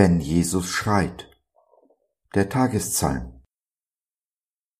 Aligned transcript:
denn 0.00 0.18
Jesus 0.18 0.70
schreit. 0.70 1.30
Der 2.34 2.48
Tagespsalm. 2.48 3.42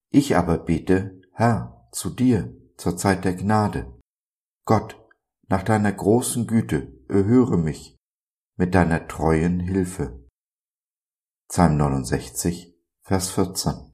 Ich 0.08 0.34
aber 0.34 0.56
bete, 0.56 1.20
Herr, 1.34 1.86
zu 1.92 2.08
dir 2.08 2.56
zur 2.78 2.96
Zeit 2.96 3.26
der 3.26 3.34
Gnade. 3.34 4.00
Gott, 4.64 4.98
nach 5.46 5.62
deiner 5.62 5.92
großen 5.92 6.46
Güte, 6.46 6.98
erhöre 7.10 7.58
mich 7.58 7.98
mit 8.56 8.74
deiner 8.74 9.08
treuen 9.08 9.60
Hilfe. 9.60 10.26
Psalm 11.50 11.76
69, 11.76 12.74
Vers 13.02 13.28
14. 13.28 13.92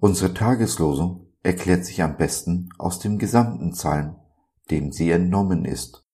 Unsere 0.00 0.34
Tageslosung 0.34 1.32
erklärt 1.44 1.84
sich 1.84 2.02
am 2.02 2.16
besten 2.16 2.70
aus 2.76 2.98
dem 2.98 3.20
gesamten 3.20 3.70
Psalm, 3.70 4.16
dem 4.68 4.90
sie 4.90 5.12
entnommen 5.12 5.64
ist. 5.64 6.04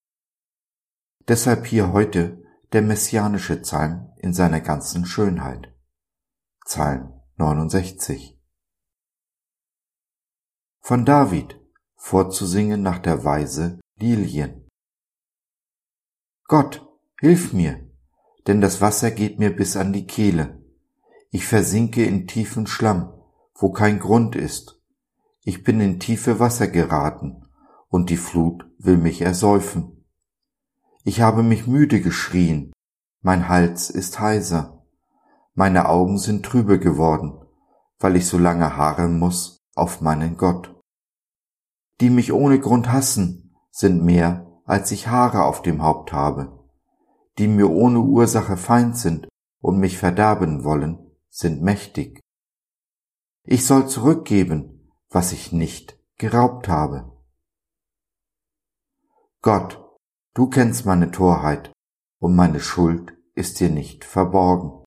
Deshalb 1.27 1.65
hier 1.65 1.95
heute 1.95 2.45
der 2.73 2.83
messianische 2.83 3.57
Psalm 3.57 4.13
in 4.19 4.35
seiner 4.35 4.61
ganzen 4.61 5.07
Schönheit. 5.07 5.73
Psalm 6.67 7.15
69. 7.37 8.39
Von 10.81 11.07
David, 11.07 11.59
vorzusingen 11.97 12.83
nach 12.83 12.99
der 12.99 13.25
Weise 13.25 13.81
Lilien. 13.97 14.69
Gott, 16.45 16.87
hilf 17.21 17.55
mir, 17.55 17.91
denn 18.47 18.61
das 18.61 18.83
Wasser 18.83 19.13
geht 19.13 19.39
mir 19.39 19.55
bis 19.55 19.77
an 19.77 19.95
die 19.95 20.07
Kehle. 20.07 20.63
Ich 21.31 21.47
versinke 21.47 22.05
in 22.05 22.27
tiefen 22.27 22.67
Schlamm, 22.67 23.15
wo 23.55 23.73
kein 23.73 23.99
Grund 23.99 24.37
ist. 24.37 24.79
Ich 25.41 25.65
bin 25.65 25.81
in 25.81 26.01
tiefe 26.01 26.39
Wasser 26.39 26.69
geraten, 26.69 27.47
und 27.89 28.11
die 28.11 28.19
Flut 28.19 28.67
will 28.79 28.99
mich 28.99 29.23
ersäufen. 29.23 29.98
Ich 31.05 31.21
habe 31.21 31.43
mich 31.43 31.67
müde 31.67 32.01
geschrien, 32.01 32.73
mein 33.23 33.49
Hals 33.49 33.91
ist 33.91 34.21
heiser, 34.21 34.85
meine 35.55 35.89
Augen 35.89 36.19
sind 36.19 36.45
trübe 36.45 36.79
geworden, 36.79 37.45
weil 37.99 38.17
ich 38.17 38.27
so 38.27 38.39
lange 38.39 38.77
harren 38.77 39.19
muss 39.19 39.59
auf 39.75 40.01
meinen 40.01 40.37
Gott. 40.37 40.75
Die 42.01 42.11
mich 42.11 42.33
ohne 42.33 42.61
Grund 42.61 42.93
hassen, 42.93 43.57
sind 43.71 44.05
mehr, 44.05 44.47
als 44.65 44.91
ich 44.91 45.09
Haare 45.09 45.45
auf 45.45 45.63
dem 45.63 45.83
Haupt 45.83 46.13
habe. 46.13 46.59
Die 47.39 47.49
mir 47.49 47.71
ohne 47.71 48.01
Ursache 48.01 48.57
Feind 48.57 48.97
sind 48.97 49.29
und 49.61 49.79
mich 49.79 49.99
verderben 49.99 50.65
wollen, 50.65 50.99
sind 51.29 51.63
mächtig. 51.63 52.21
Ich 53.45 53.67
soll 53.67 53.89
zurückgeben, 53.89 54.93
was 55.11 55.33
ich 55.33 55.53
nicht 55.53 55.99
geraubt 56.19 56.69
habe. 56.69 57.13
Gott, 59.41 59.88
Du 60.39 60.49
kennst 60.49 60.87
meine 60.87 61.11
Torheit, 61.11 61.73
und 62.21 62.37
meine 62.37 62.61
Schuld 62.61 63.13
ist 63.35 63.59
dir 63.59 63.71
nicht 63.71 64.05
verborgen. 64.05 64.85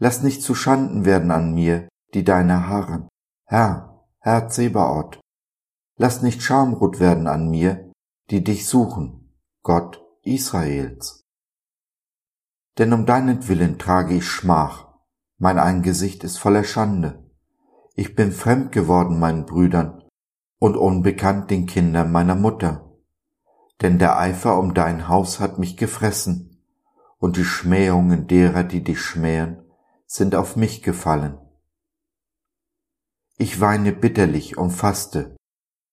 Lass 0.00 0.24
nicht 0.24 0.42
zu 0.42 0.56
Schanden 0.56 1.04
werden 1.04 1.30
an 1.30 1.54
mir, 1.54 1.88
die 2.14 2.24
deine 2.24 2.66
harren. 2.68 3.08
Herr, 3.46 4.08
Herr 4.18 4.48
Zebaoth, 4.48 5.20
lass 5.96 6.20
nicht 6.20 6.42
Schamrot 6.42 6.98
werden 6.98 7.28
an 7.28 7.48
mir, 7.48 7.92
die 8.28 8.42
dich 8.42 8.66
suchen, 8.66 9.32
Gott 9.62 10.04
Israels. 10.22 11.20
Denn 12.76 12.92
um 12.92 13.06
deinetwillen 13.06 13.78
trage 13.78 14.16
ich 14.16 14.26
Schmach, 14.26 14.88
mein 15.38 15.60
Angesicht 15.60 16.24
ist 16.24 16.38
voller 16.38 16.64
Schande. 16.64 17.30
Ich 17.94 18.16
bin 18.16 18.32
fremd 18.32 18.72
geworden 18.72 19.20
meinen 19.20 19.46
Brüdern 19.46 20.02
und 20.58 20.76
unbekannt 20.76 21.52
den 21.52 21.66
Kindern 21.66 22.10
meiner 22.10 22.34
Mutter 22.34 22.83
denn 23.82 23.98
der 23.98 24.18
Eifer 24.18 24.58
um 24.58 24.74
dein 24.74 25.08
Haus 25.08 25.40
hat 25.40 25.58
mich 25.58 25.76
gefressen, 25.76 26.62
und 27.18 27.36
die 27.36 27.44
Schmähungen 27.44 28.26
derer, 28.26 28.64
die 28.64 28.84
dich 28.84 29.00
schmähen, 29.00 29.62
sind 30.06 30.34
auf 30.34 30.56
mich 30.56 30.82
gefallen. 30.82 31.38
Ich 33.36 33.60
weine 33.60 33.92
bitterlich 33.92 34.58
und 34.58 34.70
faste, 34.70 35.36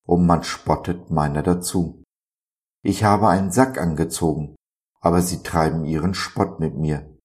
und 0.05 0.25
man 0.25 0.43
spottet 0.43 1.09
meiner 1.09 1.41
dazu. 1.41 2.03
Ich 2.83 3.03
habe 3.03 3.29
einen 3.29 3.51
Sack 3.51 3.79
angezogen, 3.79 4.55
aber 4.99 5.21
sie 5.21 5.41
treiben 5.41 5.85
ihren 5.85 6.13
Spott 6.13 6.59
mit 6.59 6.75
mir. 6.75 7.17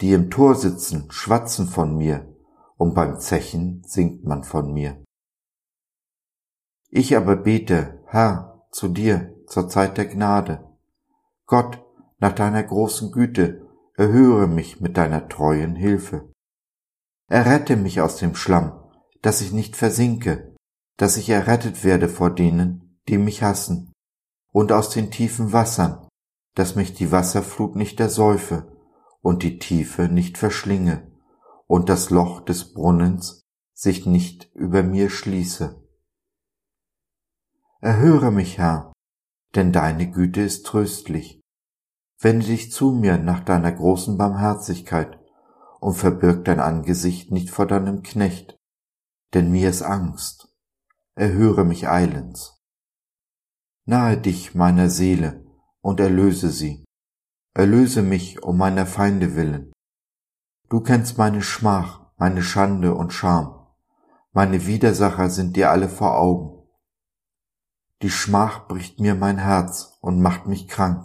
Die 0.00 0.12
im 0.12 0.30
Tor 0.30 0.54
sitzen, 0.54 1.10
schwatzen 1.10 1.66
von 1.66 1.96
mir, 1.96 2.34
und 2.76 2.94
beim 2.94 3.18
Zechen 3.20 3.82
singt 3.84 4.24
man 4.24 4.44
von 4.44 4.72
mir. 4.72 5.04
Ich 6.90 7.16
aber 7.16 7.36
bete, 7.36 8.02
Herr, 8.06 8.66
zu 8.70 8.88
dir, 8.88 9.34
zur 9.48 9.68
Zeit 9.68 9.96
der 9.98 10.06
Gnade. 10.06 10.64
Gott, 11.46 11.82
nach 12.18 12.32
deiner 12.32 12.62
großen 12.62 13.10
Güte, 13.12 13.66
erhöre 13.94 14.46
mich 14.46 14.80
mit 14.80 14.96
deiner 14.96 15.28
treuen 15.28 15.74
Hilfe. 15.74 16.32
Errette 17.28 17.76
mich 17.76 18.00
aus 18.00 18.16
dem 18.16 18.34
Schlamm, 18.34 18.72
dass 19.22 19.40
ich 19.40 19.52
nicht 19.52 19.76
versinke, 19.76 20.54
dass 20.96 21.16
ich 21.16 21.30
errettet 21.30 21.84
werde 21.84 22.08
vor 22.08 22.30
denen, 22.30 23.00
die 23.08 23.18
mich 23.18 23.42
hassen, 23.42 23.92
und 24.52 24.72
aus 24.72 24.90
den 24.90 25.10
tiefen 25.10 25.52
Wassern, 25.52 26.08
dass 26.54 26.74
mich 26.74 26.94
die 26.94 27.12
Wasserflut 27.12 27.76
nicht 27.76 28.00
ersäufe 28.00 28.72
und 29.20 29.42
die 29.42 29.58
Tiefe 29.58 30.08
nicht 30.08 30.38
verschlinge 30.38 31.10
und 31.66 31.88
das 31.88 32.10
Loch 32.10 32.40
des 32.40 32.72
Brunnens 32.72 33.42
sich 33.74 34.06
nicht 34.06 34.50
über 34.54 34.82
mir 34.82 35.10
schließe. 35.10 35.80
Erhöre 37.80 38.32
mich, 38.32 38.58
Herr, 38.58 38.92
denn 39.54 39.72
deine 39.72 40.10
Güte 40.10 40.42
ist 40.42 40.66
tröstlich. 40.66 41.40
Wende 42.20 42.46
dich 42.46 42.72
zu 42.72 42.90
mir 42.90 43.18
nach 43.18 43.40
deiner 43.40 43.72
großen 43.72 44.18
Barmherzigkeit 44.18 45.18
und 45.80 45.94
verbirg 45.94 46.44
dein 46.44 46.60
Angesicht 46.60 47.30
nicht 47.30 47.50
vor 47.50 47.66
deinem 47.66 48.02
Knecht, 48.02 48.56
denn 49.34 49.50
mir 49.50 49.70
ist 49.70 49.82
Angst. 49.82 50.48
Erhöre 51.14 51.64
mich 51.64 51.88
eilends. 51.88 52.60
Nahe 53.84 54.18
dich 54.18 54.54
meiner 54.54 54.90
Seele 54.90 55.44
und 55.80 56.00
erlöse 56.00 56.50
sie. 56.50 56.84
Erlöse 57.54 58.02
mich 58.02 58.42
um 58.42 58.56
meiner 58.58 58.86
Feinde 58.86 59.34
willen. 59.34 59.72
Du 60.68 60.80
kennst 60.80 61.16
meine 61.16 61.42
Schmach, 61.42 62.12
meine 62.16 62.42
Schande 62.42 62.94
und 62.94 63.12
Scham. 63.12 63.66
Meine 64.32 64.66
Widersacher 64.66 65.30
sind 65.30 65.56
dir 65.56 65.70
alle 65.70 65.88
vor 65.88 66.18
Augen. 66.18 66.57
Die 68.02 68.10
Schmach 68.10 68.68
bricht 68.68 69.00
mir 69.00 69.14
mein 69.14 69.38
Herz 69.38 69.98
und 70.00 70.20
macht 70.20 70.46
mich 70.46 70.68
krank. 70.68 71.04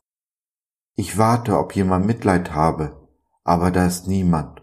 Ich 0.96 1.18
warte, 1.18 1.58
ob 1.58 1.76
jemand 1.76 2.06
Mitleid 2.06 2.52
habe, 2.52 3.10
aber 3.44 3.72
da 3.72 3.88
ist 3.88 4.08
niemand, 4.08 4.62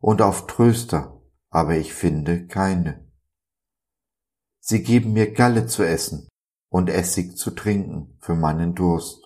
und 0.00 0.22
auf 0.22 0.46
Tröster, 0.46 1.20
aber 1.50 1.76
ich 1.76 1.92
finde 1.92 2.46
keine. 2.46 3.10
Sie 4.60 4.82
geben 4.82 5.12
mir 5.12 5.32
Galle 5.32 5.66
zu 5.66 5.82
essen 5.82 6.28
und 6.68 6.88
Essig 6.88 7.36
zu 7.36 7.50
trinken 7.50 8.16
für 8.20 8.34
meinen 8.34 8.74
Durst. 8.74 9.24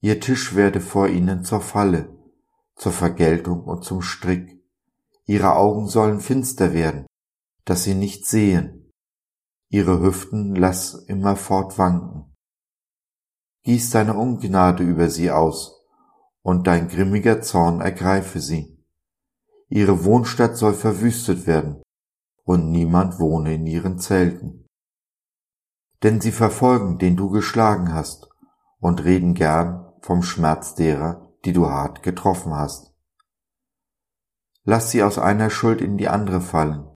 Ihr 0.00 0.20
Tisch 0.20 0.54
werde 0.54 0.82
vor 0.82 1.08
ihnen 1.08 1.44
zur 1.44 1.62
Falle, 1.62 2.14
zur 2.76 2.92
Vergeltung 2.92 3.64
und 3.64 3.84
zum 3.84 4.02
Strick. 4.02 4.62
Ihre 5.24 5.56
Augen 5.56 5.88
sollen 5.88 6.20
finster 6.20 6.74
werden, 6.74 7.06
dass 7.64 7.84
sie 7.84 7.94
nicht 7.94 8.26
sehen, 8.26 8.83
ihre 9.74 10.00
Hüften 10.00 10.54
lass 10.54 10.94
immerfort 10.94 11.78
wanken. 11.78 12.32
Gieß 13.64 13.90
deine 13.90 14.14
Ungnade 14.14 14.84
über 14.84 15.10
sie 15.10 15.32
aus, 15.32 15.84
und 16.42 16.68
dein 16.68 16.86
grimmiger 16.86 17.42
Zorn 17.42 17.80
ergreife 17.80 18.38
sie. 18.38 18.78
Ihre 19.68 20.04
Wohnstadt 20.04 20.56
soll 20.56 20.74
verwüstet 20.74 21.48
werden, 21.48 21.82
und 22.44 22.70
niemand 22.70 23.18
wohne 23.18 23.54
in 23.54 23.66
ihren 23.66 23.98
Zelten. 23.98 24.64
Denn 26.04 26.20
sie 26.20 26.30
verfolgen, 26.30 26.98
den 26.98 27.16
du 27.16 27.30
geschlagen 27.30 27.92
hast, 27.92 28.28
und 28.78 29.02
reden 29.02 29.34
gern 29.34 29.92
vom 30.02 30.22
Schmerz 30.22 30.76
derer, 30.76 31.32
die 31.44 31.52
du 31.52 31.68
hart 31.68 32.04
getroffen 32.04 32.54
hast. 32.54 32.94
Lass 34.62 34.92
sie 34.92 35.02
aus 35.02 35.18
einer 35.18 35.50
Schuld 35.50 35.80
in 35.80 35.98
die 35.98 36.06
andere 36.06 36.40
fallen, 36.40 36.93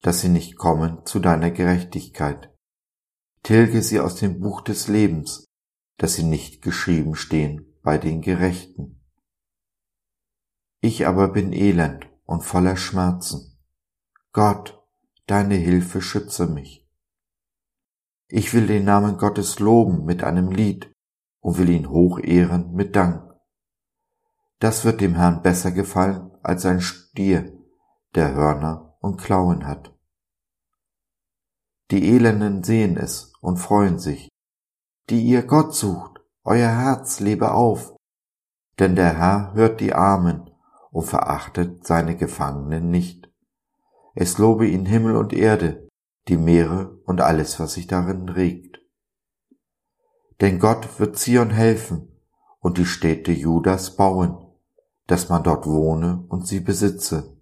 dass 0.00 0.20
sie 0.20 0.28
nicht 0.28 0.56
kommen 0.56 1.04
zu 1.04 1.18
deiner 1.18 1.50
Gerechtigkeit. 1.50 2.52
Tilge 3.42 3.82
sie 3.82 4.00
aus 4.00 4.16
dem 4.16 4.40
Buch 4.40 4.60
des 4.60 4.88
Lebens, 4.88 5.44
dass 5.96 6.14
sie 6.14 6.24
nicht 6.24 6.62
geschrieben 6.62 7.14
stehen 7.14 7.74
bei 7.82 7.98
den 7.98 8.20
Gerechten. 8.20 9.00
Ich 10.80 11.06
aber 11.06 11.28
bin 11.28 11.52
elend 11.52 12.08
und 12.24 12.44
voller 12.44 12.76
Schmerzen. 12.76 13.58
Gott, 14.32 14.80
deine 15.26 15.56
Hilfe 15.56 16.00
schütze 16.02 16.46
mich. 16.46 16.86
Ich 18.28 18.52
will 18.54 18.66
den 18.66 18.84
Namen 18.84 19.16
Gottes 19.16 19.58
loben 19.58 20.04
mit 20.04 20.22
einem 20.22 20.50
Lied 20.50 20.92
und 21.40 21.58
will 21.58 21.70
ihn 21.70 21.88
hochehren 21.88 22.72
mit 22.74 22.94
Dank. 22.94 23.24
Das 24.60 24.84
wird 24.84 25.00
dem 25.00 25.14
Herrn 25.14 25.42
besser 25.42 25.72
gefallen 25.72 26.30
als 26.42 26.66
ein 26.66 26.80
Stier, 26.80 27.52
der 28.14 28.34
Hörner 28.34 28.87
und 29.00 29.20
Klauen 29.20 29.66
hat. 29.66 29.94
Die 31.90 32.14
Elenden 32.14 32.62
sehen 32.64 32.96
es 32.96 33.32
und 33.40 33.56
freuen 33.56 33.98
sich. 33.98 34.28
Die 35.08 35.22
ihr 35.22 35.42
Gott 35.42 35.74
sucht, 35.74 36.20
euer 36.44 36.68
Herz 36.68 37.20
lebe 37.20 37.52
auf, 37.52 37.96
denn 38.78 38.94
der 38.94 39.16
Herr 39.16 39.54
hört 39.54 39.80
die 39.80 39.94
Armen 39.94 40.50
und 40.90 41.04
verachtet 41.04 41.86
seine 41.86 42.16
Gefangenen 42.16 42.90
nicht. 42.90 43.30
Es 44.14 44.38
lobe 44.38 44.66
ihn 44.66 44.84
Himmel 44.84 45.16
und 45.16 45.32
Erde, 45.32 45.88
die 46.28 46.36
Meere 46.36 46.98
und 47.04 47.20
alles, 47.20 47.58
was 47.58 47.74
sich 47.74 47.86
darin 47.86 48.28
regt. 48.28 48.80
Denn 50.40 50.58
Gott 50.58 51.00
wird 51.00 51.18
Zion 51.18 51.50
helfen 51.50 52.20
und 52.60 52.78
die 52.78 52.86
Städte 52.86 53.32
Judas 53.32 53.96
bauen, 53.96 54.44
dass 55.06 55.28
man 55.28 55.42
dort 55.42 55.66
wohne 55.66 56.24
und 56.28 56.46
sie 56.46 56.60
besitze 56.60 57.37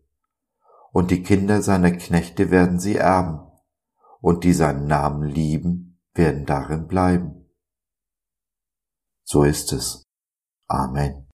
und 0.92 1.10
die 1.10 1.22
Kinder 1.22 1.62
seiner 1.62 1.92
Knechte 1.92 2.50
werden 2.50 2.78
sie 2.80 2.96
erben, 2.96 3.40
und 4.20 4.44
die 4.44 4.52
seinen 4.52 4.86
Namen 4.86 5.28
lieben, 5.28 6.00
werden 6.14 6.46
darin 6.46 6.86
bleiben. 6.86 7.50
So 9.24 9.44
ist 9.44 9.72
es. 9.72 10.04
Amen. 10.68 11.26